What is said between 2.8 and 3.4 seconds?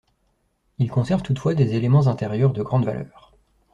valeur.